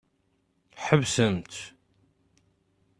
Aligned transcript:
Ḥebsem-t. 0.85 1.53